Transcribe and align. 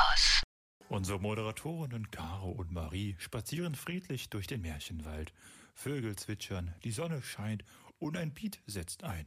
Campus. 0.00 0.42
Unsere 0.88 1.18
Moderatorinnen 1.20 2.10
Caro 2.10 2.50
und 2.50 2.70
Marie 2.70 3.16
spazieren 3.18 3.74
friedlich 3.74 4.28
durch 4.30 4.46
den 4.46 4.60
Märchenwald. 4.62 5.32
Vögel 5.74 6.16
zwitschern, 6.16 6.74
die 6.84 6.90
Sonne 6.92 7.22
scheint 7.22 7.64
und 7.98 8.16
ein 8.16 8.32
Beat 8.32 8.60
setzt 8.66 9.04
ein. 9.04 9.26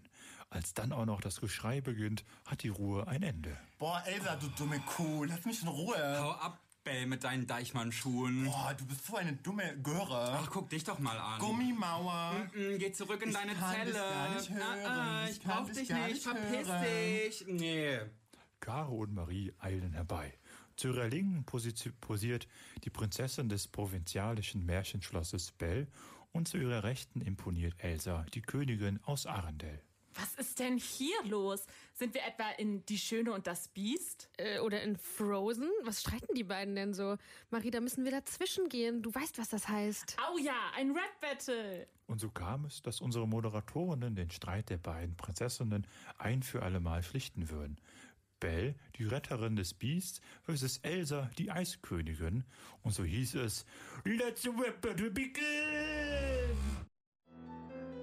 Als 0.52 0.74
dann 0.74 0.92
auch 0.94 1.06
noch 1.06 1.22
das 1.22 1.42
Geschrei 1.42 1.82
beginnt, 1.82 2.24
hat 2.46 2.64
die 2.64 2.70
Ruhe 2.70 3.08
ein 3.08 3.24
Ende. 3.24 3.58
Boah, 3.78 4.02
Elsa, 4.06 4.36
du 4.36 4.48
dumme 4.50 4.80
Kuh, 4.82 5.24
lass 5.26 5.46
mich 5.46 5.62
in 5.62 5.68
Ruhe. 5.68 6.18
Hau 6.20 6.32
ab, 6.32 6.60
Bell, 6.84 7.06
mit 7.08 7.24
deinen 7.24 7.46
Deichmann-Schuhen. 7.46 8.46
Boah, 8.46 8.74
du 8.78 8.86
bist 8.86 9.06
so 9.06 9.16
eine 9.18 9.34
dumme 9.34 9.78
Göre. 9.82 10.40
Ach, 10.42 10.50
guck 10.50 10.70
dich 10.70 10.84
doch 10.86 10.98
mal 11.00 11.18
an. 11.20 11.40
Gummimauer. 11.40 12.48
Mm, 12.56 12.78
Geh 12.80 12.92
zurück 12.94 13.22
in 13.22 13.30
Ich 13.30 13.36
deine 13.36 13.54
kann 13.54 13.76
Zelle. 13.76 13.92
gar 13.94 14.36
nicht 14.36 14.50
hören. 14.50 14.86
Ah, 14.86 15.22
ah, 15.24 15.30
Ich 15.30 15.40
brauch 15.42 15.70
dich 15.70 15.90
gar 15.90 16.08
nicht. 16.08 16.14
nicht 16.14 16.24
Verpiss 16.24 17.42
dich. 17.42 17.46
Nee. 17.48 18.00
Caro 18.60 18.96
und 18.98 19.14
Marie 19.14 19.54
eilen 19.60 19.94
herbei. 19.94 20.34
Zu 20.80 20.88
ihrer 20.88 21.10
Linken 21.10 21.44
posi- 21.44 21.92
posiert 22.00 22.48
die 22.86 22.90
Prinzessin 22.90 23.50
des 23.50 23.68
provinzialischen 23.68 24.66
Märchenschlosses 24.66 25.52
Belle 25.52 25.88
und 26.32 26.48
zu 26.48 26.58
ihrer 26.58 26.86
Rechten 26.86 27.20
imponiert 27.20 27.74
Elsa, 27.80 28.26
die 28.34 28.42
Königin 28.42 28.98
aus 29.04 29.26
Arendelle. 29.26 29.82
Was 30.14 30.36
ist 30.36 30.58
denn 30.60 30.78
hier 30.78 31.22
los? 31.26 31.66
Sind 31.94 32.14
wir 32.14 32.22
etwa 32.26 32.50
in 32.52 32.86
Die 32.86 32.98
Schöne 32.98 33.34
und 33.34 33.46
das 33.46 33.68
Biest? 33.68 34.30
Äh, 34.38 34.60
oder 34.60 34.82
in 34.82 34.96
Frozen? 34.96 35.70
Was 35.84 36.00
streiten 36.00 36.34
die 36.34 36.46
beiden 36.46 36.76
denn 36.76 36.94
so? 36.94 37.18
Marie, 37.50 37.72
da 37.72 37.82
müssen 37.82 38.06
wir 38.06 38.12
dazwischen 38.12 38.70
gehen. 38.70 39.02
Du 39.02 39.14
weißt, 39.14 39.38
was 39.38 39.50
das 39.50 39.68
heißt. 39.68 40.16
Au 40.30 40.38
ja, 40.38 40.56
ein 40.78 40.92
Rap-Battle. 40.92 41.88
Und 42.08 42.22
so 42.22 42.30
kam 42.30 42.64
es, 42.66 42.82
dass 42.82 43.02
unsere 43.02 43.28
Moderatorinnen 43.28 44.16
den 44.16 44.32
Streit 44.32 44.70
der 44.70 44.78
beiden 44.78 45.18
Prinzessinnen 45.18 45.86
ein 46.18 46.42
für 46.42 46.64
allemal 46.64 47.04
schlichten 47.04 47.50
würden. 47.50 47.78
Belle, 48.40 48.76
die 48.98 49.06
Retterin 49.06 49.56
des 49.56 49.74
Biests, 49.74 50.22
versus 50.44 50.78
Elsa, 50.80 51.30
die 51.38 51.52
Eiskönigin. 51.52 52.44
Und 52.84 52.94
so 52.94 53.04
hieß 53.04 53.36
es, 53.36 53.66
Let's 54.06 54.44
the 54.44 54.50
rap 54.50 54.82
battle 54.82 55.10
begin! 55.10 55.44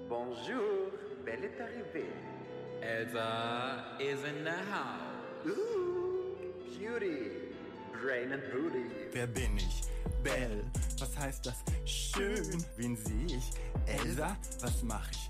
Bonjour, 0.09 0.91
Belle 1.25 1.45
est 1.45 1.59
arrivée. 1.59 2.07
Elsa 2.81 3.97
is 3.99 4.23
in 4.23 4.43
the 4.43 4.51
house. 4.71 5.17
Ooh, 5.45 6.35
Beauty, 6.79 7.31
Brain 7.91 8.31
and 8.31 8.43
Booty. 8.51 8.85
Wer 9.11 9.27
bin 9.27 9.57
ich? 9.57 9.81
Belle. 10.23 10.63
Was 10.99 11.17
heißt 11.17 11.45
das? 11.45 11.63
Schön. 11.85 12.63
Wen 12.77 12.95
sehe 12.95 13.25
ich? 13.25 13.51
Elsa. 13.85 14.37
Was 14.61 14.83
mach 14.83 15.09
ich? 15.11 15.26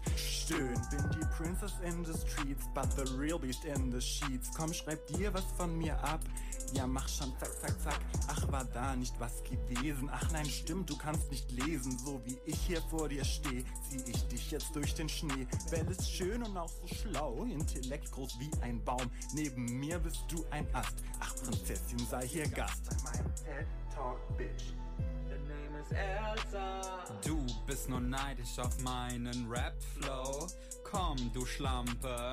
Stöhn. 0.48 0.74
Bin 0.90 1.10
die 1.12 1.26
Princess 1.36 1.74
in 1.84 2.06
the 2.06 2.14
streets, 2.14 2.68
but 2.74 2.88
the 2.96 3.04
real 3.18 3.38
beast 3.38 3.66
in 3.66 3.92
the 3.92 4.00
sheets. 4.00 4.50
Komm, 4.56 4.72
schreib 4.74 5.06
dir 5.08 5.34
was 5.34 5.44
von 5.58 5.78
mir 5.78 6.02
ab. 6.02 6.22
Ja, 6.74 6.88
mach 6.88 7.08
schon, 7.10 7.34
zack, 7.38 7.52
zack, 7.60 7.82
zack. 7.82 8.00
Ach, 8.30 8.52
war 8.52 8.64
da 8.64 8.96
nicht 8.96 9.14
was 9.20 9.44
gewesen? 9.44 10.10
Ach 10.10 10.32
nein, 10.32 10.46
stimmt, 10.46 10.90
du 10.90 10.98
kannst 10.98 11.30
nicht 11.32 11.52
lesen. 11.52 11.98
So 12.00 12.22
wie 12.24 12.38
ich 12.46 12.58
hier 12.60 12.82
vor 12.84 13.10
dir 13.10 13.26
stehe, 13.26 13.66
zieh 13.90 14.10
ich 14.10 14.26
dich 14.28 14.52
jetzt 14.52 14.74
durch 14.74 14.96
den 14.96 15.10
Schnee. 15.10 15.48
Belle 15.70 15.92
ist 15.92 16.10
schön 16.10 16.42
und 16.44 16.56
auch 16.56 16.70
so 16.70 16.88
schlau, 16.96 17.44
Intellekt 17.44 18.10
groß 18.12 18.40
wie 18.40 18.52
ein 18.62 18.82
Baum. 18.86 19.12
Neben 19.34 19.66
mir 19.80 20.00
bist 20.00 20.24
du 20.30 20.46
ein 20.52 20.66
Ast. 20.74 20.96
Ach, 21.20 21.36
Prinzessin, 21.44 22.00
sei 22.10 22.26
hier 22.26 22.48
Gast. 22.48 22.84
Mein 23.04 23.36
TED 23.36 23.68
Talk, 23.94 24.20
Bitch. 24.38 24.74
The 25.28 25.38
name 25.40 25.78
is 25.82 25.92
Elsa. 25.92 26.77
Bist 27.68 27.90
nur 27.90 28.00
neidisch 28.00 28.58
auf 28.60 28.80
meinen 28.80 29.46
Rap-Flow. 29.52 30.48
Komm, 30.90 31.18
du 31.34 31.46
Schlampe. 31.46 32.32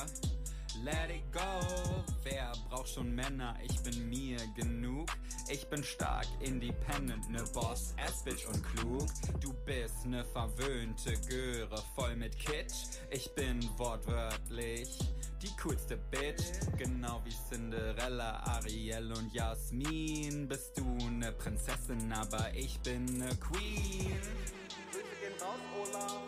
Let 0.84 1.10
it 1.10 1.32
go. 1.32 2.04
Wer 2.22 2.52
braucht 2.68 2.88
schon 2.88 3.12
Männer? 3.12 3.56
Ich 3.64 3.80
bin 3.80 4.08
mir 4.08 4.38
genug. 4.56 5.08
Ich 5.48 5.68
bin 5.68 5.82
stark, 5.82 6.26
independent, 6.40 7.28
ne 7.30 7.42
Boss, 7.52 7.94
ass 7.96 8.22
bitch 8.22 8.46
und 8.46 8.62
klug. 8.62 9.08
Du 9.40 9.52
bist 9.66 10.06
ne 10.06 10.24
verwöhnte 10.24 11.14
Göre, 11.28 11.82
voll 11.96 12.14
mit 12.14 12.38
Kitsch. 12.38 12.98
Ich 13.10 13.34
bin 13.34 13.60
wortwörtlich 13.76 14.98
die 15.42 15.50
coolste 15.60 15.96
Bitch. 15.96 16.44
Genau 16.78 17.20
wie 17.24 17.34
Cinderella, 17.50 18.40
Ariel 18.44 19.12
und 19.12 19.32
Jasmin. 19.34 20.46
Bist 20.46 20.78
du 20.78 20.84
ne 21.10 21.32
Prinzessin, 21.32 22.12
aber 22.12 22.54
ich 22.54 22.78
bin 22.80 23.04
ne 23.18 23.30
Queen. 23.36 24.16
Raus, 25.44 25.60
Olaf. 25.78 26.20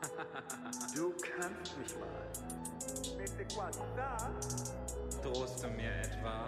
du 0.94 1.12
kannst 1.38 1.76
mich 1.78 1.98
mal. 1.98 2.08
Drohst 5.22 5.64
du 5.64 5.68
mir 5.68 5.92
etwa? 5.96 6.46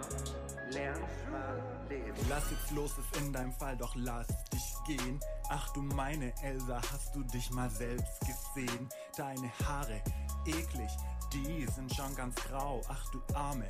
Lern 0.69 1.01
mal 1.31 1.61
leben. 1.89 2.17
Lass 2.29 2.49
jetzt 2.49 2.71
los, 2.71 2.91
ist 2.97 3.17
in 3.17 3.33
deinem 3.33 3.51
Fall, 3.53 3.75
doch 3.77 3.93
lass 3.95 4.27
dich 4.51 4.73
gehen. 4.87 5.19
Ach 5.49 5.71
du 5.73 5.81
meine 5.81 6.33
Elsa, 6.41 6.81
hast 6.91 7.13
du 7.13 7.23
dich 7.23 7.51
mal 7.51 7.69
selbst 7.69 8.19
gesehen? 8.21 8.89
Deine 9.17 9.51
Haare, 9.65 10.01
eklig, 10.45 10.91
die 11.33 11.65
sind 11.67 11.93
schon 11.93 12.15
ganz 12.15 12.35
grau. 12.35 12.81
Ach 12.87 13.05
du 13.11 13.21
arme, 13.35 13.67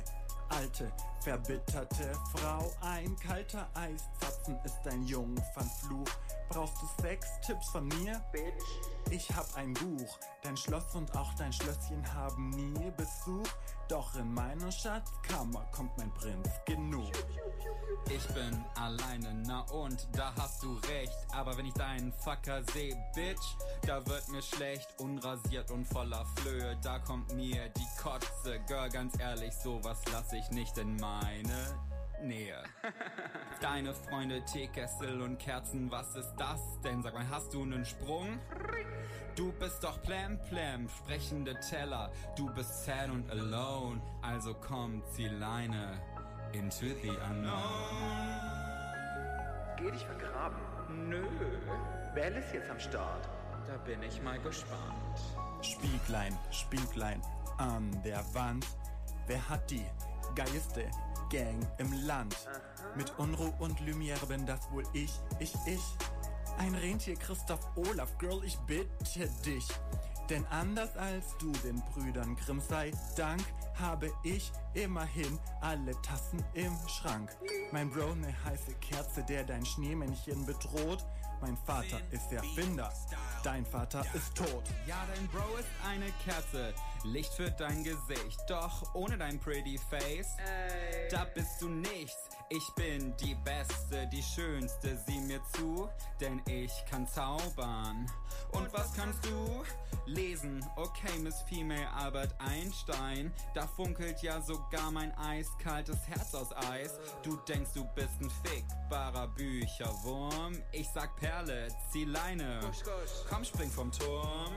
alte, 0.56 0.92
verbitterte 1.20 2.12
Frau. 2.34 2.72
Ein 2.80 3.16
kalter 3.16 3.68
Eiszapfen 3.74 4.58
ist 4.64 4.78
dein 4.84 5.02
Jungfernfluch. 5.04 6.08
Brauchst 6.48 6.76
du 6.80 7.02
Sex-Tipps 7.02 7.68
von 7.70 7.88
mir? 7.88 8.20
Bitch. 8.32 8.93
Ich 9.10 9.30
hab 9.30 9.54
ein 9.56 9.72
Buch, 9.74 10.18
dein 10.42 10.56
Schloss 10.56 10.94
und 10.94 11.16
auch 11.16 11.32
dein 11.34 11.52
Schlösschen 11.52 12.02
haben 12.14 12.50
nie 12.50 12.90
Besuch. 12.96 13.46
Doch 13.88 14.14
in 14.16 14.32
meiner 14.32 14.72
Schatzkammer 14.72 15.66
kommt 15.72 15.96
mein 15.98 16.12
Prinz 16.14 16.48
genug. 16.64 17.12
Ich 18.10 18.26
bin 18.28 18.64
alleine, 18.74 19.42
na 19.46 19.60
und, 19.72 20.08
da 20.12 20.32
hast 20.38 20.62
du 20.62 20.74
recht. 20.88 21.16
Aber 21.32 21.56
wenn 21.56 21.66
ich 21.66 21.74
deinen 21.74 22.12
Fucker 22.12 22.62
seh, 22.72 22.96
Bitch, 23.14 23.56
da 23.86 24.04
wird 24.06 24.28
mir 24.28 24.42
schlecht. 24.42 24.88
Unrasiert 24.98 25.70
und 25.70 25.84
voller 25.86 26.24
Flöhe, 26.36 26.76
da 26.82 26.98
kommt 26.98 27.32
mir 27.34 27.68
die 27.70 28.02
Kotze. 28.02 28.60
Girl, 28.66 28.88
ganz 28.88 29.18
ehrlich, 29.18 29.54
sowas 29.54 30.00
lass 30.12 30.32
ich 30.32 30.50
nicht 30.50 30.76
in 30.78 30.96
meine 30.96 31.93
Nähe. 32.24 32.62
Deine 33.60 33.94
Freunde, 33.94 34.44
Teekessel 34.44 35.20
und 35.20 35.38
Kerzen, 35.38 35.90
was 35.90 36.16
ist 36.16 36.34
das 36.36 36.60
denn? 36.82 37.02
Sag 37.02 37.14
mal, 37.14 37.28
hast 37.28 37.52
du 37.52 37.64
nen 37.64 37.84
Sprung? 37.84 38.38
Du 39.36 39.52
bist 39.52 39.82
doch 39.82 40.00
Plam 40.02 40.38
Plam, 40.48 40.88
sprechende 40.88 41.58
Teller. 41.60 42.10
Du 42.36 42.52
bist 42.54 42.84
sad 42.84 43.10
und 43.10 43.30
alone, 43.30 44.00
also 44.22 44.54
komm, 44.54 45.02
zieh 45.12 45.28
Leine 45.28 46.00
into 46.52 46.86
the 47.02 47.10
unknown. 47.30 47.60
Geh 49.76 49.90
dich 49.90 50.04
vergraben. 50.04 50.58
Nö, 51.08 51.26
Belle 52.14 52.38
ist 52.38 52.52
jetzt 52.52 52.70
am 52.70 52.78
Start. 52.78 53.28
da 53.66 53.76
bin 53.78 54.02
ich 54.02 54.22
mal 54.22 54.38
gespannt. 54.40 55.18
Spieglein, 55.62 56.36
Spieglein 56.50 57.20
an 57.58 57.90
der 58.04 58.22
Wand. 58.34 58.66
Wer 59.26 59.48
hat 59.48 59.70
die 59.70 59.84
geilste 60.34 60.90
Gang 61.34 61.66
im 61.78 61.92
Land? 62.06 62.36
Mit 62.94 63.18
Unruh 63.18 63.52
und 63.58 63.80
Lumiere 63.80 64.24
bin 64.26 64.46
das 64.46 64.70
wohl 64.70 64.84
ich, 64.92 65.10
ich, 65.40 65.52
ich. 65.66 65.82
Ein 66.58 66.76
Rentier 66.76 67.16
Christoph 67.16 67.66
Olaf, 67.74 68.16
Girl, 68.18 68.40
ich 68.44 68.56
bitte 68.68 69.28
dich. 69.44 69.66
Denn 70.30 70.46
anders 70.46 70.96
als 70.96 71.36
du 71.38 71.50
den 71.64 71.82
Brüdern 71.92 72.36
Grimm 72.36 72.60
sei 72.60 72.92
Dank, 73.16 73.42
habe 73.74 74.12
ich 74.22 74.52
immerhin 74.74 75.40
alle 75.60 76.00
Tassen 76.02 76.44
im 76.54 76.72
Schrank. 76.86 77.36
Mein 77.72 77.90
Bro, 77.90 78.14
ne 78.14 78.32
heiße 78.44 78.74
Kerze, 78.74 79.24
der 79.24 79.42
dein 79.42 79.66
Schneemännchen 79.66 80.46
bedroht. 80.46 81.04
Mein 81.44 81.58
Vater 81.58 82.00
ist 82.10 82.32
Erfinder, 82.32 82.90
dein 83.42 83.66
Vater 83.66 84.02
ist 84.14 84.34
tot. 84.34 84.64
Ja, 84.86 85.04
dein 85.14 85.28
Bro 85.28 85.58
ist 85.58 85.68
eine 85.86 86.10
Kerze, 86.24 86.72
Licht 87.04 87.34
für 87.34 87.50
dein 87.50 87.84
Gesicht, 87.84 88.40
doch 88.48 88.94
ohne 88.94 89.18
dein 89.18 89.38
pretty 89.38 89.78
face, 89.90 90.38
da 91.10 91.26
bist 91.34 91.60
du 91.60 91.68
nichts. 91.68 92.16
Ich 92.48 92.66
bin 92.76 93.14
die 93.18 93.34
Beste, 93.34 94.06
die 94.10 94.22
Schönste, 94.22 94.98
sieh 95.06 95.20
mir 95.20 95.42
zu, 95.54 95.86
denn 96.18 96.40
ich 96.48 96.72
kann 96.88 97.06
zaubern. 97.06 98.10
Und 98.52 98.72
was 98.72 98.94
kannst 98.94 99.22
du? 99.26 99.64
Lesen, 100.06 100.64
okay, 100.94 101.18
Miss 101.18 101.42
Female 101.42 101.88
Albert 101.96 102.34
Einstein, 102.38 103.32
da 103.54 103.66
funkelt 103.66 104.22
ja 104.22 104.40
sogar 104.40 104.90
mein 104.90 105.12
eiskaltes 105.18 105.98
Herz 106.06 106.34
aus 106.34 106.54
Eis. 106.70 106.98
Du 107.22 107.36
denkst, 107.48 107.70
du 107.74 107.84
bist 107.94 108.20
ein 108.20 108.30
fickbarer 108.30 109.28
Bücherwurm, 109.28 110.60
ich 110.72 110.88
sag 110.88 111.16
Perle, 111.16 111.68
zieh 111.90 112.04
Leine, 112.04 112.60
komm, 113.28 113.44
spring 113.44 113.70
vom 113.70 113.90
Turm. 113.90 114.52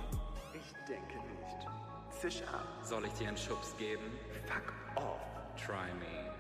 Ich 0.54 0.74
denke 0.88 1.16
nicht. 1.16 1.68
Zisch 2.22 2.42
ab. 2.44 2.66
Soll 2.84 3.06
ich 3.06 3.14
dir 3.14 3.28
einen 3.28 3.38
Schubs 3.38 3.76
geben? 3.78 4.04
Fuck 4.48 4.74
off. 4.96 5.22
Try 5.56 5.94
me. 6.00 6.32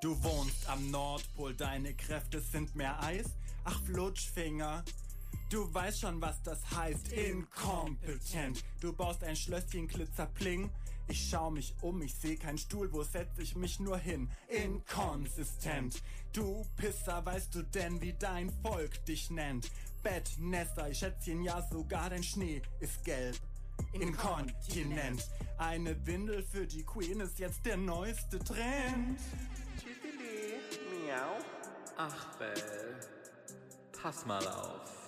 Du 0.00 0.22
wohnst 0.22 0.68
am 0.68 0.90
Nordpol, 0.90 1.54
deine 1.54 1.94
Kräfte 1.94 2.40
sind 2.40 2.74
mehr 2.74 3.02
Eis. 3.02 3.26
Ach, 3.64 3.80
Flutschfinger. 3.84 4.84
Du 5.54 5.72
weißt 5.72 6.00
schon, 6.00 6.20
was 6.20 6.42
das 6.42 6.58
heißt. 6.72 7.12
Inkompetent. 7.12 8.64
Du 8.80 8.92
baust 8.92 9.22
ein 9.22 9.36
Schlösschen 9.36 9.86
Glitzerpling 9.86 10.68
Ich 11.06 11.30
schau 11.30 11.48
mich 11.48 11.76
um, 11.80 12.02
ich 12.02 12.12
seh 12.12 12.34
keinen 12.34 12.58
Stuhl, 12.58 12.92
wo 12.92 13.04
setz 13.04 13.38
ich 13.38 13.54
mich 13.54 13.78
nur 13.78 13.96
hin? 13.96 14.28
Inkonsistent. 14.48 16.02
Du 16.32 16.66
Pisser, 16.74 17.24
weißt 17.24 17.54
du 17.54 17.62
denn, 17.62 18.02
wie 18.02 18.14
dein 18.14 18.50
Volk 18.64 19.04
dich 19.04 19.30
nennt? 19.30 19.70
Bettnester, 20.02 20.90
ich 20.90 20.98
Schätzchen, 20.98 21.40
ja 21.40 21.62
sogar 21.70 22.10
dein 22.10 22.24
Schnee 22.24 22.60
ist 22.80 23.04
gelb. 23.04 23.36
Inkontinent. 23.92 25.24
Eine 25.58 26.04
Windel 26.04 26.42
für 26.42 26.66
die 26.66 26.82
Queen 26.82 27.20
ist 27.20 27.38
jetzt 27.38 27.64
der 27.64 27.76
neueste 27.76 28.40
Trend. 28.40 29.20
Tschüssili, 29.78 30.58
miau. 31.06 31.38
Ach, 31.96 32.38
Bell. 32.38 32.98
Pass 33.92 34.26
mal 34.26 34.44
auf. 34.48 35.03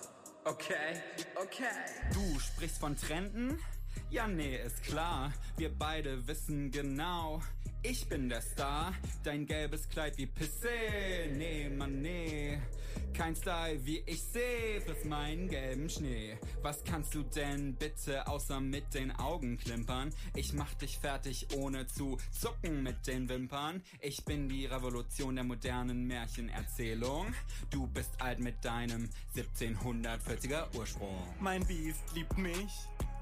Okay, 0.49 1.01
okay. 1.35 1.65
Du 2.13 2.39
sprichst 2.39 2.77
von 2.77 2.95
Trenden? 2.95 3.59
Ja, 4.09 4.27
nee, 4.27 4.55
ist 4.55 4.81
klar. 4.81 5.33
Wir 5.57 5.69
beide 5.69 6.25
wissen 6.25 6.71
genau. 6.71 7.41
Ich 7.83 8.07
bin 8.07 8.29
der 8.29 8.41
Star, 8.41 8.93
dein 9.25 9.45
gelbes 9.45 9.89
Kleid 9.89 10.17
wie 10.17 10.25
Pisse. 10.25 10.69
Nee, 11.33 11.67
Mann, 11.69 12.01
nee. 12.01 12.26
Kein 13.17 13.35
Style 13.35 13.83
wie 13.83 14.03
ich 14.05 14.21
seh, 14.21 14.79
friss 14.79 15.03
meinen 15.03 15.49
gelben 15.49 15.89
Schnee. 15.89 16.37
Was 16.61 16.83
kannst 16.83 17.15
du 17.15 17.23
denn 17.23 17.73
bitte 17.73 18.27
außer 18.27 18.59
mit 18.59 18.93
den 18.93 19.11
Augen 19.11 19.57
klimpern? 19.57 20.13
Ich 20.35 20.53
mach 20.53 20.71
dich 20.75 20.99
fertig 20.99 21.47
ohne 21.55 21.87
zu 21.87 22.19
zucken 22.31 22.83
mit 22.83 23.07
den 23.07 23.27
Wimpern. 23.27 23.81
Ich 24.01 24.23
bin 24.23 24.47
die 24.47 24.67
Revolution 24.67 25.33
der 25.33 25.45
modernen 25.45 26.05
Märchenerzählung. 26.05 27.33
Du 27.71 27.87
bist 27.87 28.11
alt 28.21 28.39
mit 28.39 28.63
deinem 28.63 29.09
1740er 29.35 30.77
Ursprung. 30.77 31.17
Mein 31.39 31.65
Biest 31.65 32.03
liebt 32.13 32.37
mich 32.37 32.71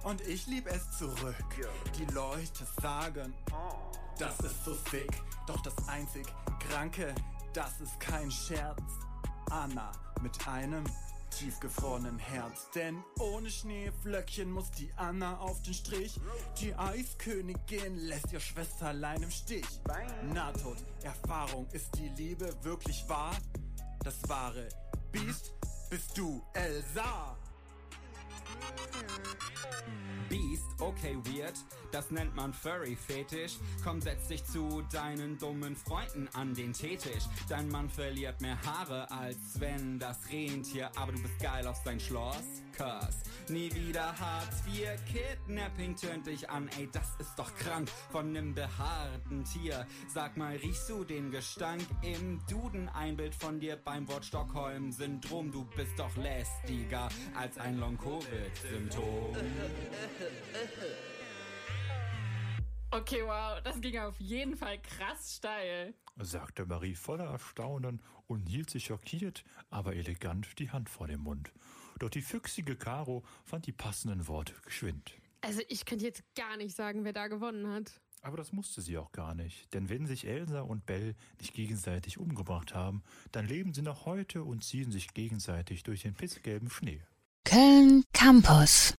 und 0.03 0.19
ich 0.27 0.45
lieb 0.47 0.67
es 0.67 0.91
zurück. 0.97 1.35
Die 1.97 2.13
Leute 2.13 2.67
sagen, 2.81 3.33
das 4.19 4.37
ist 4.41 4.65
so 4.65 4.73
sick. 4.91 5.09
Doch 5.47 5.61
das 5.61 5.87
einzig 5.87 6.25
Kranke, 6.59 7.15
das 7.53 7.79
ist 7.79 7.97
kein 8.01 8.29
Scherz. 8.29 9.04
Anna 9.51 9.91
mit 10.21 10.47
einem 10.47 10.83
tiefgefrorenen 11.29 12.17
Herz. 12.17 12.69
Denn 12.73 13.03
ohne 13.19 13.49
Schneeflöckchen 13.49 14.51
muss 14.51 14.71
die 14.71 14.91
Anna 14.95 15.37
auf 15.37 15.61
den 15.61 15.73
Strich. 15.73 16.19
Die 16.59 16.73
Eiskönigin 16.75 17.97
lässt 17.97 18.31
ihr 18.31 18.39
Schwesterlein 18.39 19.23
im 19.23 19.31
Stich. 19.31 19.65
Nahtod, 20.33 20.77
Erfahrung, 21.03 21.67
ist 21.71 21.97
die 21.97 22.09
Liebe 22.09 22.53
wirklich 22.63 23.07
wahr? 23.07 23.35
Das 24.03 24.15
wahre 24.27 24.69
Biest 25.11 25.53
bist 25.89 26.17
du, 26.17 26.43
Elsa. 26.53 27.37
Beast, 30.29 30.65
okay, 30.79 31.17
weird. 31.23 31.53
Das 31.91 32.11
nennt 32.11 32.35
man 32.35 32.53
Furry-Fetisch. 32.53 33.57
Komm, 33.83 34.01
setz 34.01 34.27
dich 34.27 34.43
zu 34.43 34.83
deinen 34.91 35.37
dummen 35.37 35.75
Freunden 35.75 36.27
an 36.33 36.53
den 36.53 36.73
Teetisch. 36.73 37.23
Dein 37.47 37.69
Mann 37.69 37.89
verliert 37.89 38.41
mehr 38.41 38.57
Haare 38.65 39.09
als 39.11 39.37
wenn 39.59 39.97
das 39.99 40.19
Rentier, 40.29 40.91
aber 40.97 41.13
du 41.13 41.21
bist 41.21 41.39
geil 41.39 41.65
auf 41.67 41.77
sein 41.85 41.99
Schloss. 41.99 42.63
Cause 42.77 43.19
nie 43.47 43.73
wieder 43.73 44.19
Hartz 44.19 44.63
IV 44.67 44.89
Kidnapping 45.05 45.95
tönt 45.95 46.27
dich 46.27 46.49
an. 46.49 46.67
Ey, 46.77 46.89
das 46.91 47.07
ist 47.19 47.35
doch 47.37 47.55
krank 47.55 47.89
von 48.11 48.33
nem 48.33 48.53
behaarten 48.53 49.45
Tier. 49.45 49.87
Sag 50.13 50.35
mal, 50.35 50.57
riechst 50.57 50.89
du 50.89 51.05
den 51.05 51.31
Gestank 51.31 51.85
im 52.01 52.41
Duden? 52.49 52.89
Ein 52.89 53.15
Bild 53.15 53.35
von 53.35 53.61
dir 53.61 53.77
beim 53.77 54.07
Wort 54.09 54.25
Stockholm-Syndrom. 54.25 55.51
Du 55.51 55.63
bist 55.77 55.97
doch 55.97 56.15
lästiger 56.17 57.07
als 57.35 57.57
ein 57.57 57.79
Long-Covid-Symptom. 58.25 59.35
Okay, 62.91 63.21
wow, 63.23 63.61
das 63.63 63.81
ging 63.81 63.97
auf 63.97 64.19
jeden 64.19 64.55
Fall 64.55 64.79
krass 64.81 65.35
steil. 65.35 65.93
sagte 66.17 66.65
Marie 66.65 66.95
voller 66.95 67.25
Erstaunen 67.25 68.01
und 68.27 68.47
hielt 68.47 68.69
sich 68.69 68.85
schockiert, 68.85 69.43
aber 69.69 69.95
elegant 69.95 70.57
die 70.59 70.71
Hand 70.71 70.89
vor 70.89 71.07
dem 71.07 71.21
Mund. 71.21 71.51
Doch 71.99 72.09
die 72.09 72.21
füchsige 72.21 72.75
Caro 72.75 73.23
fand 73.43 73.67
die 73.67 73.71
passenden 73.71 74.27
Worte 74.27 74.53
geschwind. 74.63 75.15
Also 75.41 75.61
ich 75.67 75.85
könnte 75.85 76.05
jetzt 76.05 76.23
gar 76.35 76.57
nicht 76.57 76.75
sagen, 76.75 77.03
wer 77.03 77.13
da 77.13 77.27
gewonnen 77.27 77.67
hat. 77.67 78.01
Aber 78.21 78.37
das 78.37 78.51
musste 78.51 78.81
sie 78.81 78.97
auch 78.97 79.11
gar 79.11 79.35
nicht, 79.35 79.71
denn 79.73 79.89
wenn 79.89 80.07
sich 80.07 80.25
Elsa 80.25 80.61
und 80.61 80.87
Belle 80.87 81.15
nicht 81.39 81.53
gegenseitig 81.53 82.17
umgebracht 82.17 82.73
haben, 82.73 83.03
dann 83.31 83.45
leben 83.45 83.73
sie 83.73 83.83
noch 83.83 84.05
heute 84.05 84.43
und 84.43 84.63
ziehen 84.63 84.91
sich 84.91 85.13
gegenseitig 85.13 85.83
durch 85.83 86.01
den 86.01 86.15
pissgelben 86.15 86.71
Schnee. 86.71 87.03
Köln 87.45 88.03
Campus 88.11 88.95